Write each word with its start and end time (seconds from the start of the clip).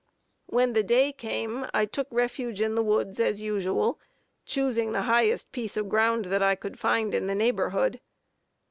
When 0.47 0.73
the 0.73 0.81
day 0.81 1.11
came 1.13 1.67
I 1.75 1.85
took 1.85 2.07
refuge 2.09 2.59
in 2.59 2.73
the 2.73 2.81
woods 2.81 3.19
as 3.19 3.39
usual, 3.43 3.99
choosing 4.47 4.93
the 4.93 5.03
highest 5.03 5.51
piece 5.51 5.77
of 5.77 5.89
ground 5.89 6.25
that 6.25 6.41
I 6.41 6.55
could 6.55 6.79
find 6.79 7.13
in 7.13 7.27
the 7.27 7.35
neighborhood. 7.35 8.01